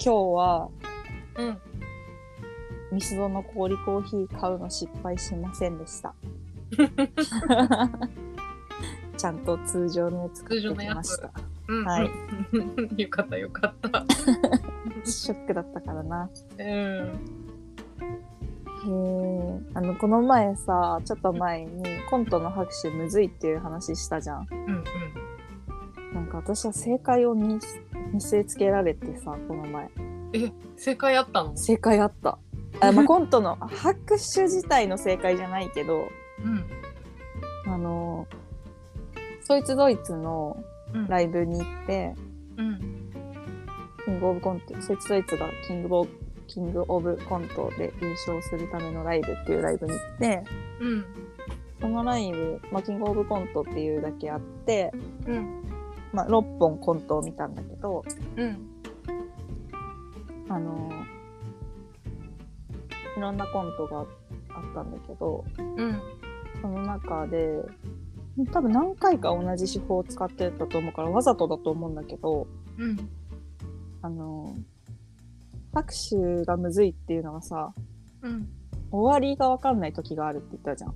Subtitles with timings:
[0.00, 0.68] 今日は
[1.36, 1.58] うん。
[2.92, 6.14] ミスドの氷コーヒー買うの失敗しませんでした。
[9.16, 11.32] ちゃんと通常のやつ買ってきました。
[11.66, 11.84] うん。
[11.84, 12.10] はい。
[13.02, 14.04] よかったよかった。
[15.04, 16.30] ショックだったからな。
[16.58, 16.64] うん。
[16.64, 17.12] へえ。
[19.74, 24.46] あの、この前さ、ちょっと前にコントの拍手むずいっていう話したじゃん。
[24.50, 24.84] うんうん。
[26.14, 27.58] なんか私は正解を見
[28.12, 29.88] 見せつけられてさ、この前。
[30.32, 31.56] え、正解あったの？
[31.56, 32.38] 正解あった。
[32.80, 36.08] あまあ、 コントの拍手自体の正解じゃないけど、
[36.44, 37.72] うん。
[37.72, 38.26] あの、
[39.42, 40.56] そいつドイツの
[40.94, 41.06] うん。
[41.06, 42.14] ライブに行って、
[42.56, 43.10] うん。
[44.04, 46.10] キングオブコント、そいつドイツがキングオブ
[46.48, 50.44] キングオブコントで優勝するためのライブっていうライブに行って、
[50.80, 51.04] うん。
[51.80, 54.90] そのライブ、まあ、キングオブコントっていうだけあって、
[55.26, 55.67] うん。
[56.12, 58.04] まあ、6本コントを見たんだけど、
[58.36, 58.58] うん。
[60.50, 60.90] あの
[63.16, 64.06] いろんなコントがあっ
[64.74, 66.00] たんだけど、うん。
[66.62, 67.62] その中で、
[68.52, 72.46] 多分何回か同じ手法を使ってたと思うから、わざとだと思うんだけど、
[72.78, 72.96] うん。
[74.00, 74.54] あの
[75.74, 77.74] 拍手がむずいっていうのがさ、
[78.22, 78.48] うん。
[78.90, 80.94] 終わりがわかんない時があるって言ったじゃん。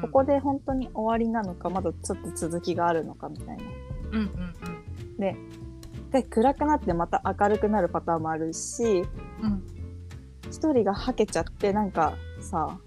[0.00, 3.64] ここで本当に終わりなのか、まだちょっと続きがあるのかみたいな。
[4.12, 4.20] うん。
[4.20, 5.16] うん。
[5.18, 5.36] で、
[6.12, 9.04] で暗くなってまた明るくなるパターンもあるし、
[9.42, 9.62] うん。
[10.50, 12.78] 一人がはけちゃってなんかさ、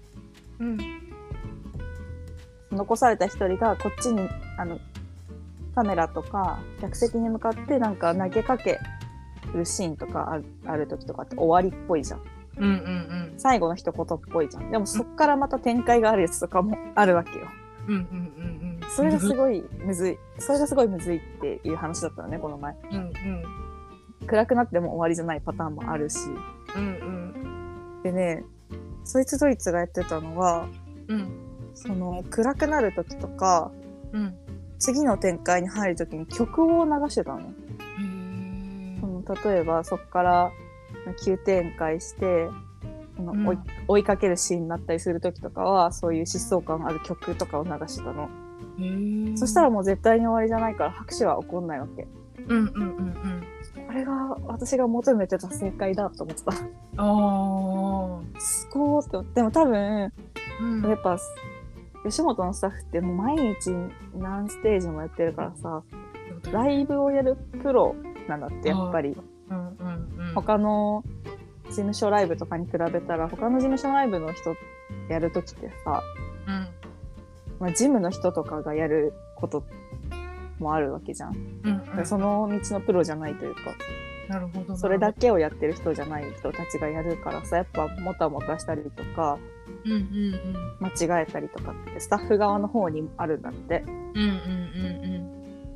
[0.58, 0.78] うん。
[2.70, 4.78] 残された一人がこっちに、あの、
[5.74, 8.78] カメラとか客席に向かってなんか投げかけ
[9.54, 12.22] るシーンとかあるある時とかって終わりっぽいじゃん。
[12.58, 12.64] うん。
[12.64, 13.34] うん。
[13.38, 14.70] 最後の一言っぽいじゃん。
[14.70, 17.46] でもそっからまた展開があるやつとかもあるわけよ。
[17.88, 17.94] うん。
[17.94, 18.00] うん。
[18.00, 18.61] うん。
[18.96, 19.36] それがすい。
[19.36, 20.18] ごいむずい。
[20.38, 22.76] それがすごいむずいっていう話だったのね、この前。
[22.90, 22.96] うん。
[22.96, 24.26] うん。
[24.26, 26.18] 暗くなっても終わりじゃないパターンもあるし。
[26.76, 28.02] うん。
[28.02, 28.44] でね、
[29.04, 30.68] そいつドイツがやってたのは、
[31.08, 31.28] うん。
[31.74, 33.70] その暗くなる時とか、
[34.12, 34.34] うん。
[34.78, 37.40] 次の展開に入る時に曲を流してたの
[39.00, 40.50] その例えばそこから
[41.24, 42.48] 急展開して、
[43.16, 48.28] その追いかけるシーンになったりする時とかは、そういう疾走感ある曲とかを流してたの。
[48.82, 49.36] え。
[49.36, 52.06] そしたらもう絶対に終わりじゃないから拍手は起こんないわけ。
[52.48, 52.58] うん。
[52.58, 52.66] うん。
[52.66, 53.42] うん。
[53.86, 54.12] これが
[54.46, 56.52] 私が求めてた正解だと思ってた。
[56.52, 58.40] ああ。
[58.40, 59.34] すごーって思って。
[59.34, 60.12] でも多分、
[60.60, 60.88] うん。
[60.88, 61.18] やっぱ、
[62.04, 63.70] 吉本のスタッフってもう毎日
[64.16, 65.82] 何ステージもやってるからさ、
[66.50, 67.94] ライブをやるプロ
[68.28, 69.16] なんだって、やっぱり。
[69.50, 69.58] うん。
[69.58, 70.28] うん。
[70.28, 70.34] うん。
[70.34, 71.04] 他の
[71.66, 74.54] 事務所ライブとかに比べたら、他の事務所ライブの人
[75.08, 76.21] やるときってさ、うん。
[77.62, 79.62] まあ、ジムの人とかがやること
[80.58, 81.36] もあるわけじゃん。
[81.62, 81.82] うん。
[81.96, 82.04] うん。
[82.04, 83.60] その道のプロじゃないというか、
[84.28, 84.76] なるほど。
[84.76, 85.12] それだ。
[85.12, 89.38] けをやってる人じゃない人たちがやるからさ、やっぱもたもたしたりとか、
[89.84, 89.92] うん。
[89.92, 90.36] うん。
[90.80, 93.84] 間違えたりとかってスタッフ側の方にあるんだって。
[93.86, 94.22] うん。
[94.22, 94.28] うん。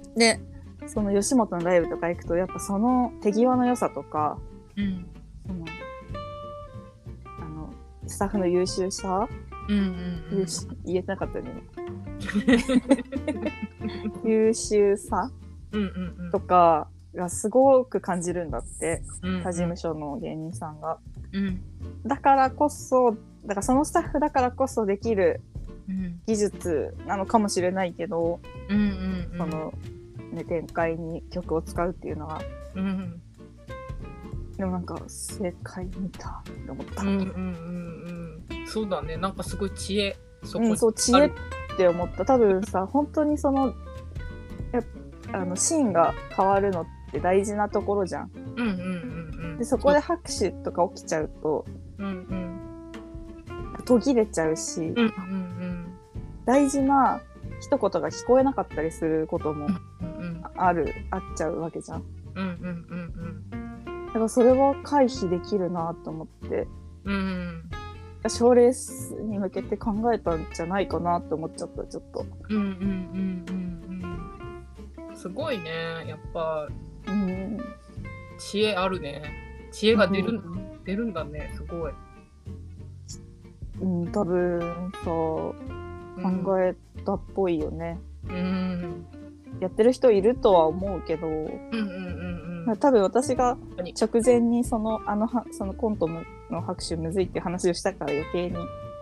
[0.09, 0.15] うん。
[0.15, 0.41] で、
[0.89, 4.39] その吉本のライブとか行くと、やっぱその手際の良さとか、
[4.77, 5.07] うん。
[8.07, 9.29] スタッフの優秀さ、
[9.69, 9.79] うん。
[10.31, 10.39] うん。
[10.39, 11.63] 優秀言えてなかったよね。
[14.25, 15.31] 優秀さ？
[15.73, 15.81] うん。
[15.81, 16.15] うん。
[16.27, 16.31] うん。
[16.31, 19.43] とかがすごく感じるんだって、うん。
[19.43, 20.99] 他事務所の芸人さんが。
[21.33, 21.61] うん。
[22.05, 25.41] だからこそ、だからそのスタッフだからこそできる
[25.89, 26.21] うん。
[26.27, 28.79] 技術なのかもしれないけど、うん。
[28.79, 29.39] うん。
[29.39, 29.73] その、
[30.33, 32.41] ね、展開に曲を使うっていうのは、
[32.75, 33.23] うん。
[34.57, 37.03] でもなんか正解見たって思った。
[37.03, 37.09] うん。
[37.09, 38.41] うん。
[38.51, 38.67] うん。
[38.67, 39.17] そうだね。
[39.17, 40.17] なんかすごい知恵。
[40.45, 41.31] そうん、そう、知恵っ
[41.77, 42.25] て思った。
[42.25, 43.75] 多分さ、本当にその、
[44.73, 44.85] やっ
[45.33, 48.31] あの、シーンが変わるのって大事なところじゃん。
[48.35, 48.61] うん。
[48.61, 48.69] うん。
[48.69, 48.73] う
[49.55, 49.59] ん。
[49.59, 51.65] で、そこで拍手とか起きちゃうと、
[51.99, 52.07] うん。
[52.07, 52.61] うん。
[53.85, 54.97] 途切れちゃうし、うん。
[54.99, 55.87] うん。
[56.45, 57.21] 大事な
[57.61, 60.43] 一言が聞こえなかったりすることもうん。
[60.57, 62.05] ある、あっちゃうわけじゃん。
[62.35, 62.45] うん。
[62.45, 62.55] うん。
[63.51, 63.56] うん。
[64.17, 66.67] だからそれは回避できるなと思って、
[67.05, 67.69] うん。
[68.29, 72.27] 賞レースに向けて考えたんじゃないかなって思っちゃった、ちょっと。
[72.49, 72.57] うん。
[72.57, 72.65] うん。
[72.65, 72.67] う
[73.53, 75.07] ん。
[75.09, 75.15] うん。
[75.15, 76.07] すごいね。
[76.07, 76.67] やっぱ
[77.09, 77.59] うん。
[78.39, 79.23] 知恵あるね。
[79.71, 81.53] 知恵が出る、うん出るんだね。
[81.55, 81.93] すごい。
[83.83, 84.61] うん、多分
[85.05, 86.75] さ、うん考え
[87.05, 87.99] たっぽいよね。
[88.31, 89.07] うん。
[89.61, 91.35] やってる人いるとは思うけど、うん。
[91.35, 91.43] うん。
[91.43, 92.51] うん。
[92.51, 92.56] うん。
[92.75, 98.57] 多分私が直前にその、あのは、そのコントの拍手むずいって話をしたから余計に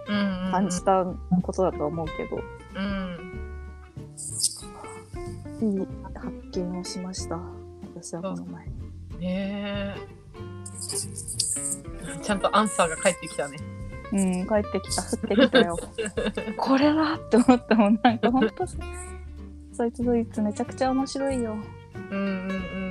[0.09, 0.51] うん。
[0.53, 1.05] 感じた
[1.43, 2.37] ことだと思うけど、
[2.77, 3.41] うん。
[5.63, 7.39] いい発見をしました。
[7.95, 8.67] 私はこの前。
[9.19, 9.97] ねえ。
[12.23, 13.57] ちゃんとアンサーが返ってきたね。
[14.13, 15.79] うん、帰ってきた、降ってきたよ。
[16.57, 18.65] これだって思ったもん、なんかほんと、
[19.73, 21.57] そいつドイツめちゃくちゃ面白いよ。
[22.11, 22.84] うんうんうん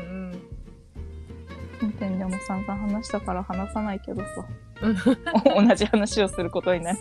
[1.83, 4.45] 本編でも散々話したから話さないけどさ、
[4.81, 5.67] うん。
[5.67, 6.99] 同じ話をすることになる。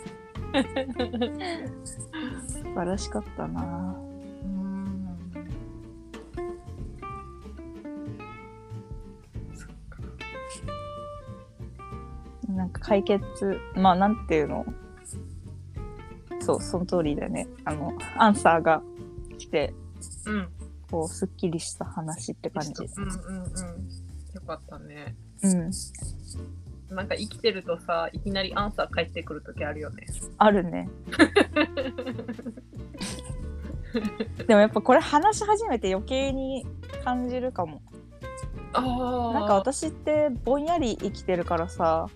[1.84, 2.08] 素
[2.74, 3.94] 晴らしかったな
[4.44, 4.46] う
[12.52, 14.66] んなんか解決、まあなんていうの？
[16.40, 17.46] そう、その通りだよね。
[17.64, 18.82] あの、アンサーが
[19.38, 19.72] 来て、
[20.26, 20.48] うん。
[20.90, 22.72] こう、すっきりした話って感じ。
[22.96, 23.81] うんうんうん。
[24.42, 25.14] よかったね。
[25.42, 25.70] うん。
[26.94, 30.06] なんか生きてるとさ、いきなりアンサー返ってくるときあるよね。
[30.38, 30.88] あるね。
[34.46, 36.66] でもやっぱこれ話し始めて余計に
[37.04, 37.82] 感じるかも。
[38.72, 39.32] ああ。
[39.34, 42.08] なんか私ってぼんやり生きてるからさ、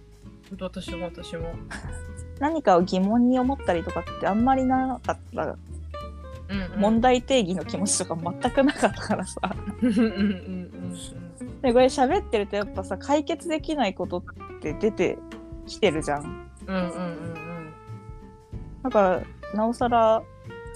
[0.60, 1.54] 私も私も。
[2.38, 5.56] 何かを疑問に思ったりとかってあんまりなかった。
[6.48, 6.80] うん、うん。
[6.80, 9.40] 問題定義の気持ちとか全くなかったからさ。
[9.80, 11.25] うんうんうんうん
[11.66, 14.24] でこれ喋ってるとやっぱさ解決できないことっ
[14.60, 15.18] て出て
[15.66, 16.48] きてるじゃん。
[16.66, 16.76] うん。
[16.76, 17.00] うんうんう
[17.32, 17.72] ん
[18.84, 19.22] だから
[19.52, 20.22] なおさら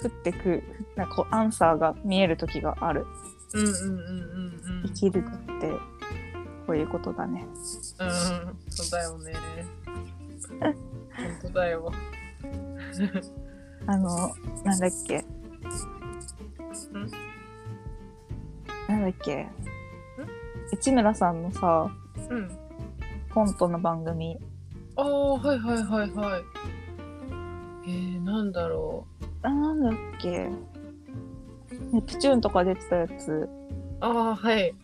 [0.03, 0.65] 降ってく
[0.97, 3.07] なんかこうアンサーが見える時がある。
[3.55, 3.61] うん。
[3.61, 5.71] うんうんうんうん生きるって
[6.67, 7.47] こういうことだね。
[8.01, 8.09] うん。
[8.09, 8.13] うん。
[8.69, 9.33] そうだよね。
[10.59, 10.75] 本
[11.43, 11.93] 当だよ。
[13.87, 14.35] あの
[14.65, 15.25] なんだっけ？
[18.89, 19.47] なんだっけ？
[20.73, 21.91] 内村さんのさ
[22.31, 22.51] うん。
[23.33, 24.39] コントの番組
[24.97, 26.43] ああ、はいはいはいはい。
[27.87, 29.25] えー、なんだろう。
[29.43, 30.49] あなんだっけ
[31.93, 33.49] ネプチューンとか出てたやつ
[34.01, 34.75] ああ、はい。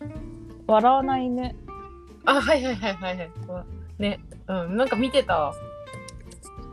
[0.65, 1.55] 笑わないね
[2.25, 4.01] あはいはいはいはいはい。
[4.01, 5.53] ね、うん、なんか見てた。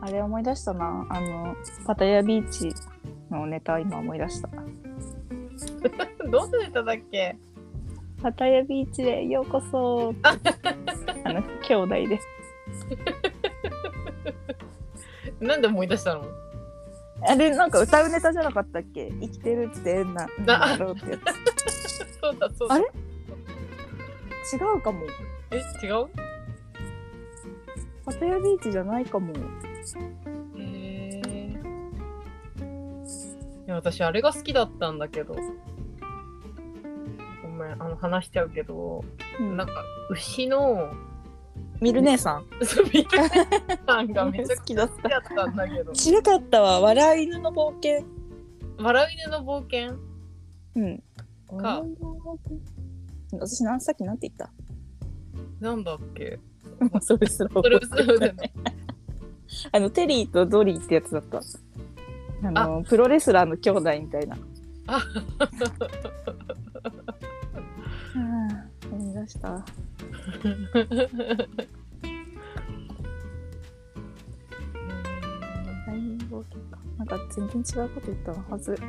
[0.00, 1.56] あれ思い出したなあの
[1.86, 2.74] パタヤビーチ
[3.30, 4.50] のネタ今思い出した
[6.30, 7.36] どんなネタだっけ？
[8.24, 10.38] パタヤビーチでようこそ あ
[11.30, 12.18] の兄弟で
[15.46, 16.24] なんで思い出したの？
[17.28, 19.10] あれなんか歌うネタじゃなかったっけ？
[19.20, 21.18] 生きてるってななんだろうってや
[22.22, 22.76] そうだそうだ。
[22.76, 22.86] あれ？
[24.44, 25.00] つ違うかも。
[25.50, 25.56] え、
[25.86, 26.06] 違う
[28.06, 29.34] パタヤビーチじゃないかも。
[29.34, 29.38] へ
[30.58, 31.20] え。
[33.66, 35.36] いや、私、あれが好きだったんだけど。
[37.54, 39.04] ん、あの、話しちゃうけど、
[39.38, 39.56] うん。
[39.56, 39.72] なんか、
[40.10, 40.90] 牛の、
[41.80, 42.46] ミル姉さん？
[42.64, 43.16] そう見て
[43.86, 45.46] さんが めちゃくちゃ好きだった。
[45.46, 45.92] んだけど。
[45.92, 46.80] 違かったわ。
[46.80, 48.04] 笑い犬の冒険。
[48.78, 49.96] 笑い犬の冒険？
[50.76, 50.98] うん。
[51.58, 51.80] か。
[51.80, 52.58] 笑い犬の冒険？
[53.40, 54.50] 私なんさっきなんて言った？
[55.60, 56.38] なんだっけ？
[57.02, 58.52] それすらそれそうだよね。
[59.72, 61.40] あのテリーとドリーってやつだった。
[62.42, 64.36] あのプロレスラーの兄弟みたいな。
[64.86, 65.00] あ
[68.14, 68.48] うん。
[68.92, 69.48] 思い出した。
[69.50, 69.64] 大
[76.28, 78.76] 冒険かなんか全然違うこと言ったはず。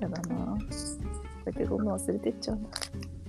[0.00, 0.58] やだな。
[1.44, 2.62] だけどどんどん忘れてっちゃうな。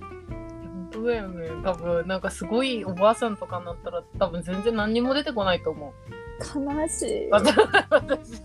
[0.00, 1.48] 本当だよね。
[1.64, 5.92] 多分なんかすごいおばあさんとかになったら多分全然何にも出てこないと思う。
[6.40, 8.42] 悲しい 私、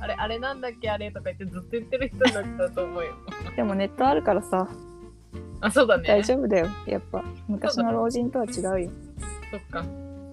[0.00, 3.12] あれ、あれなんだっけあれとか言ってずっと言ってる人になっちゃうと思うよ。
[3.56, 4.68] でもネットあるからさ
[5.60, 6.04] あ、そうだね。
[6.06, 8.90] 大丈夫だよやっぱ昔の老人とは違うよ
[9.50, 9.84] そっか。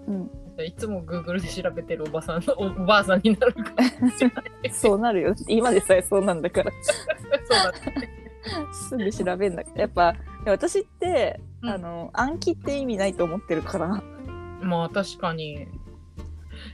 [0.08, 0.30] うん
[0.62, 3.62] いつも Google で調べてるおばさんのおおばあさんになるか
[4.02, 4.70] もしれない。
[4.74, 8.10] そうなるよ今でさえそうなんだからそうだね。
[8.74, 10.16] すぐ調べんだやっぱ
[10.46, 14.02] 私って、うんあの暗記って意味ないと思ってるから
[14.62, 15.68] まあ確かに。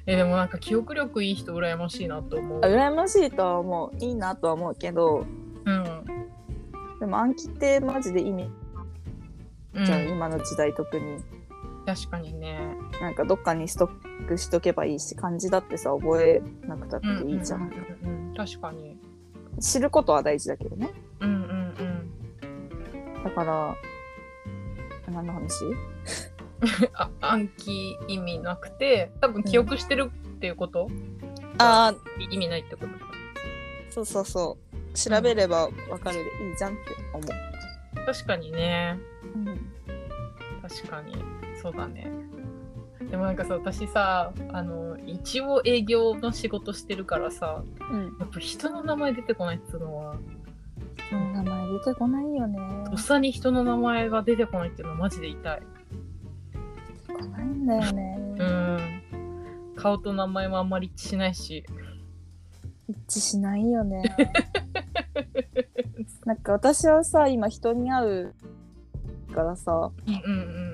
[0.08, 2.62] え、でもなんか記憶力いい人羨ましいなと思う。
[2.62, 5.26] 羨ましいとは思ういいなとは思うけど
[5.66, 6.06] うん。
[7.00, 8.50] でも暗記ってマジで意味
[9.74, 11.18] うんじゃん、今の時代特に
[11.86, 12.60] 確かにね。
[13.00, 18.98] なんかどっかにストックしとけばいいし漢字だってさ覚えなくたっていいじゃん,、うんうんうん、確かに。
[19.60, 23.24] 知ることは大事だけどねうんうんうん。
[23.24, 23.76] だから
[25.12, 25.64] 何の話？
[26.94, 30.90] あ暗記意味なくて多分記憶してるっていうこと、
[31.58, 33.12] ああ意味ないってことか？
[33.90, 34.98] そうそうそう。
[34.98, 36.82] 調べればわかるでいいじゃんって
[37.14, 37.24] 思
[38.06, 38.98] 確かにね。
[39.36, 39.46] う、うん、
[40.62, 41.16] 確かに。
[41.62, 42.10] そうだね。
[43.10, 50.16] でもなんかさ私さあの一応営業の仕事してるからさうん、やっぱ人の名前出てこないっつうのは
[51.08, 52.60] 人の名前出てこないよね。
[52.90, 55.62] とっさに人の名前が出てこないっていうのはマジで痛い。
[57.30, 58.20] ないんだよね。
[58.38, 59.02] うん。
[59.76, 61.66] 顔と名前もあんまり一致しないし。
[62.88, 64.04] 一致しないよね。
[66.26, 68.34] なんか私はさ、今人に会う
[69.34, 70.66] からさ、うんうんうん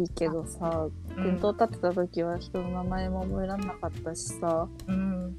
[0.00, 1.24] いいけどさ、うん。
[1.24, 5.36] 店頭立ってた時は人の名前も覚えられなかったしさ、うん。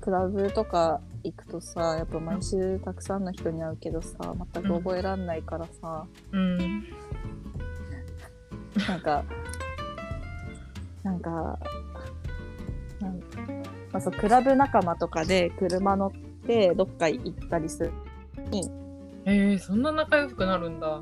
[0.00, 6.58] クラブとか行くとさ、やっぱ毎週たくさんの人に会うけどさ、全く覚えらんないからさ、うん。
[8.88, 9.24] なんか、
[11.02, 11.58] なんか、
[13.00, 13.20] なん
[13.92, 16.12] まあ、そうクラブ仲間とかで車乗っ
[16.46, 17.92] てどっか行ったりする。
[19.24, 21.00] えー、そんな仲良くなるんだ。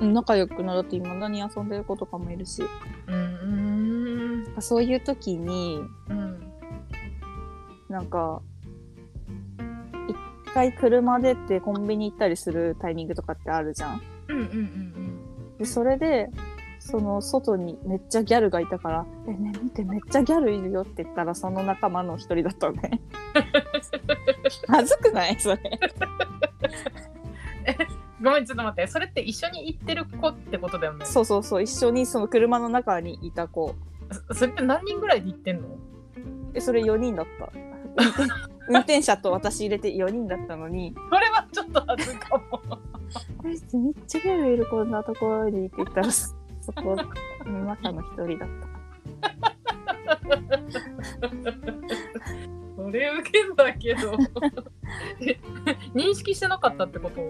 [0.00, 2.62] うん仲良くなると未だに遊んでる子とかもいるし、
[3.06, 4.44] うん。
[4.54, 4.62] うん。
[4.62, 6.40] そういう時に、うん。
[7.90, 8.40] なんか、
[10.08, 10.16] 一
[10.54, 14.02] 回車出てコンビニ行ったりするタイミングとかってあるじゃん。
[14.28, 15.20] うんうんうん
[15.58, 16.30] で、それで、
[16.90, 23.00] その外にめっちゃギャルがいたから、え、ね、見てめっちゃギャルいるよって言ったら、その仲間の一人だったのね。
[24.66, 25.38] 恥ずくない？
[25.38, 25.58] それ。
[28.22, 28.86] ごめん、ちょっと待って。
[28.90, 31.06] それって一緒に行ってる子ってことだよね。
[31.06, 33.74] そうそうそう、一緒にその車の中にいた子。
[34.28, 35.68] そそれって何人ぐらいで行ってんの？
[36.54, 37.50] え、それ4人だった。
[38.68, 42.60] 運転者と私入れて4人だったのに、それはちょっと恥ずかも。
[43.44, 43.58] えめっ
[44.06, 46.08] ちゃギャルいるこんなところにって言ったら、
[46.72, 46.96] そそこ
[47.48, 48.70] の中の一人だった。
[52.76, 54.16] それウケんだけど。
[55.20, 55.38] え
[55.94, 57.20] 認識してなかったってこと？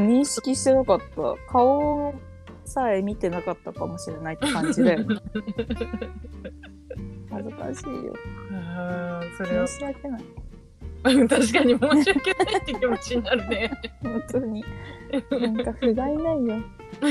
[0.00, 1.06] 認識してなかった。
[1.50, 2.14] 顔
[2.64, 4.96] さえ見てなかったかもしれないって感じで。
[7.30, 8.14] 恥ずかしいよ。
[8.52, 10.24] あーそれは申し訳ない。
[11.04, 11.52] 確かに申
[12.04, 13.70] し訳ないって気持ちになるね。
[14.02, 14.64] 本当に。
[15.30, 16.64] なんか不甲斐ないよ。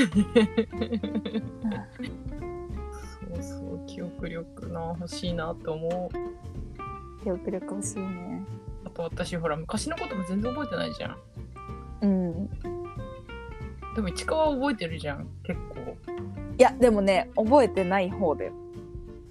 [3.30, 7.22] そうそう、記憶力な、欲しいなと思う。
[7.22, 8.44] 記憶力欲しいね。
[8.84, 11.18] あと私、ほら、昔のことも全然覚えてないじゃん。
[12.02, 12.48] うん。
[13.94, 15.96] でも、市川は覚えてるじゃん、結構。
[16.58, 18.52] いや、でもね、覚えてない方だよ。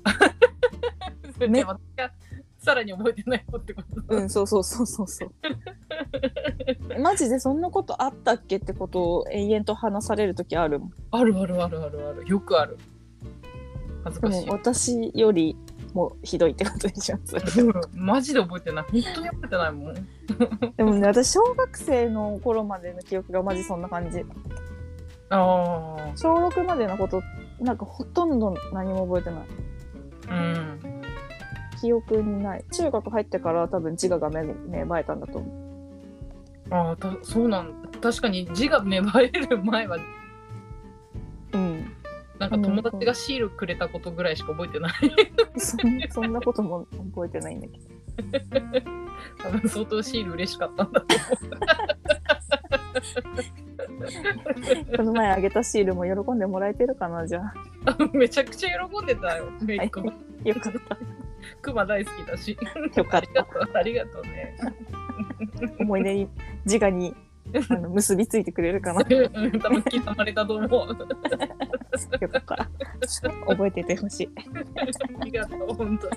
[1.40, 2.12] で、私が
[2.58, 5.32] さらに覚えてない子ってことうん、そうそうそうそうそう。
[7.06, 10.94] マジでそんなことあったっけってことを延々と話される時あるもん。
[11.12, 12.28] あるあるあるあるある。
[12.28, 12.80] よくある。
[14.04, 14.50] 恥ずかしい。
[14.50, 15.56] 私より
[15.94, 17.38] もひどいってことでしょ、そ
[17.94, 18.86] マジで覚えてない。
[18.92, 19.94] 本当に覚えてないもん。
[20.78, 24.26] でもね、私、小学生の頃までの記憶がマジそんな感じ。
[25.30, 27.22] あ小6までのこと、
[27.60, 29.46] なんかほとんど何も覚えてない。
[30.28, 30.34] あ。
[30.34, 31.02] うん。
[31.80, 32.66] 記憶にない。
[32.72, 35.65] 中学入ってから多分自我が芽芽生えたんだと思う。
[36.70, 39.98] ああ、たそうなん確かに字が芽生える前は、
[41.54, 41.92] うん。
[42.40, 44.94] なんか友達がシールくれたことぐらいしか覚えてない。
[45.58, 47.96] そ んそんなことも覚えてないんだけど。
[49.38, 51.08] 多分相当シール嬉しかったんだと
[54.98, 57.54] この前あげたシールも喜んでもらえてるかな、じゃあ。
[58.00, 58.18] 思う。
[58.18, 59.52] めちゃくちゃ喜んでたよ。
[59.62, 60.00] めいっ子。
[60.02, 60.98] よかった。
[61.62, 62.58] クマ大好きだし。
[62.96, 64.56] よかった ありがとうね。
[65.80, 66.30] 思い出に、
[66.66, 67.16] 自我に
[67.70, 69.02] あの結びついてくれるかな。
[69.02, 69.04] う
[69.48, 70.70] ん多分刻まれたと思う。
[70.70, 72.70] よかった。
[73.48, 74.30] 覚えててほしい。
[75.22, 76.16] ありがとう、本当に。